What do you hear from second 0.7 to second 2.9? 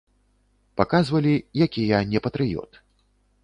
Паказвалі, які я не патрыёт.